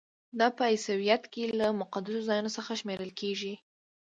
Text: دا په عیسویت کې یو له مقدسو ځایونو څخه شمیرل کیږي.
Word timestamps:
دا 0.39 0.47
په 0.57 0.63
عیسویت 0.71 1.23
کې 1.31 1.39
یو 1.45 1.51
له 1.61 1.67
مقدسو 1.81 2.25
ځایونو 2.29 2.49
څخه 2.57 2.71
شمیرل 2.81 3.11
کیږي. 3.19 3.53